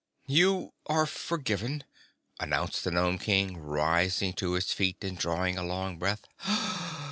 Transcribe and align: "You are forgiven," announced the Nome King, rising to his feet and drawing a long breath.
"You 0.25 0.73
are 0.87 1.05
forgiven," 1.05 1.83
announced 2.39 2.83
the 2.83 2.89
Nome 2.89 3.19
King, 3.19 3.57
rising 3.57 4.33
to 4.33 4.53
his 4.53 4.73
feet 4.73 5.03
and 5.03 5.15
drawing 5.15 5.59
a 5.59 5.63
long 5.63 5.99
breath. 5.99 6.25